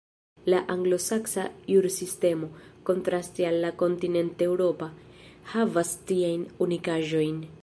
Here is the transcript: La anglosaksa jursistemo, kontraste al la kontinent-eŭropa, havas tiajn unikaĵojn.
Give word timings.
La 0.51 0.59
anglosaksa 0.75 1.43
jursistemo, 1.73 2.49
kontraste 2.91 3.47
al 3.51 3.61
la 3.67 3.71
kontinent-eŭropa, 3.85 4.91
havas 5.55 5.97
tiajn 6.13 6.53
unikaĵojn. 6.69 7.43